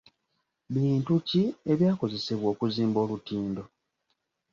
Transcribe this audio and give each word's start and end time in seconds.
Bintu 0.73 1.11
ki 1.27 1.43
ebyakozesebwa 1.71 2.47
okuzimba 2.53 2.97
olutindo? 3.05 3.63